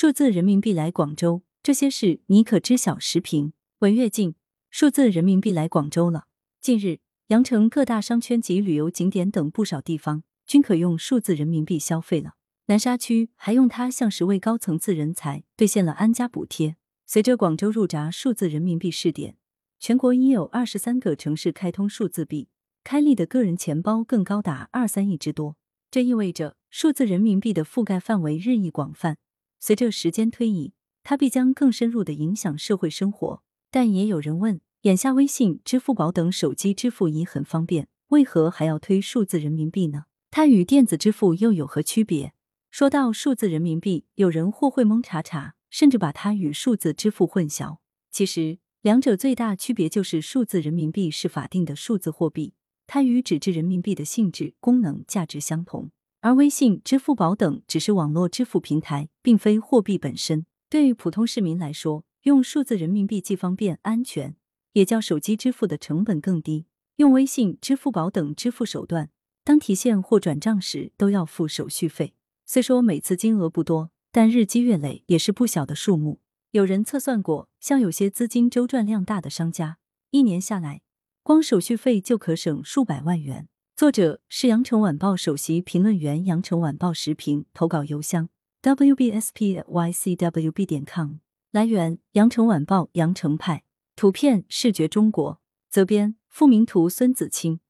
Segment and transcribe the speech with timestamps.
[0.00, 3.00] 数字人民币来广州，这些事你可知晓？
[3.00, 4.36] 时评：文跃进，
[4.70, 6.28] 数字人民币来广州了。
[6.60, 12.34] 近日，羊城各大商圈及旅游景点等不少地方均可用数字人民币消费了。
[12.66, 16.76] 南沙区还用它向十位高层次人才兑现了安家补贴。
[17.04, 19.34] 随着广州入闸数字人民币试点，
[19.80, 22.46] 全国已有二十三个城市开通数字币，
[22.84, 25.56] 开立的个人钱包更高达二三亿之多。
[25.90, 29.16] 这意味着数字人民币的覆盖范围日益广泛。
[29.58, 30.72] 随着时间推移，
[31.02, 33.42] 它必将更深入的影响社会生活。
[33.70, 40.04] 但也有人问：眼下微信、支付宝等手机支付已很方便，为何还要推数字人民币呢？
[40.30, 42.32] 它与电子支付又有何区别？
[42.70, 47.78] 说到数字人民币，有人或会蒙查查，甚至把它与数字支付混淆。
[48.10, 52.54] 其实，两者最大区别就是数字人民币是法定的数字货币，
[52.86, 55.90] 它与纸质人民币的性质、功能、价值相同。
[56.20, 60.44] 而微信、支付宝等只是网络支付平台，并非货币本身。
[60.68, 64.34] 对于普通市民来说，用数字人民币既方便、安全，
[64.72, 66.66] 也较手机支付的成本更低。
[66.96, 69.10] 用微信、支付宝等支付手段，
[69.44, 72.14] 当提现或转账时都要付手续费。
[72.44, 76.20] 虽说每次金额不多，但日积月累也是不小的数目。
[76.50, 79.78] 有人测算过，像有些资金周转量大的商家，
[80.10, 80.82] 一年下来，
[81.22, 83.48] 光手续费就可省数百万元。
[83.78, 88.28] 作者是羊城晚报首席评论员，羊城晚报时评投稿邮箱
[88.60, 91.18] wbspycwb 点 com。
[91.52, 93.62] 来源：羊城晚报羊城派。
[93.94, 95.40] 图片：视觉中国。
[95.70, 97.60] 责编：付明图，孙子清。